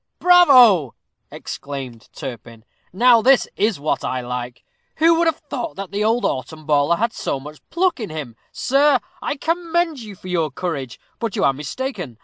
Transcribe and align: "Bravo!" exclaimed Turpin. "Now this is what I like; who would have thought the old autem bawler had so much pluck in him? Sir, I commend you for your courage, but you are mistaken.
"Bravo!" 0.17 0.95
exclaimed 1.29 2.09
Turpin. 2.11 2.65
"Now 2.91 3.21
this 3.21 3.47
is 3.55 3.79
what 3.79 4.03
I 4.03 4.19
like; 4.21 4.63
who 4.95 5.13
would 5.13 5.27
have 5.27 5.37
thought 5.37 5.75
the 5.91 6.03
old 6.03 6.23
autem 6.25 6.65
bawler 6.65 6.95
had 6.95 7.13
so 7.13 7.39
much 7.39 7.59
pluck 7.69 7.99
in 7.99 8.09
him? 8.09 8.35
Sir, 8.51 8.99
I 9.21 9.35
commend 9.37 9.99
you 9.99 10.15
for 10.15 10.27
your 10.27 10.49
courage, 10.49 10.99
but 11.19 11.35
you 11.35 11.43
are 11.43 11.53
mistaken. 11.53 12.17